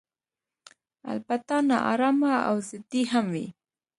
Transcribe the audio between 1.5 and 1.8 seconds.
نا